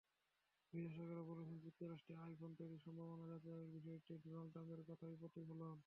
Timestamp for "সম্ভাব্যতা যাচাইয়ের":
2.85-3.69